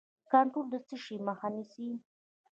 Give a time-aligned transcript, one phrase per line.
[0.29, 1.87] کنټرول د څه شي مخه نیسي؟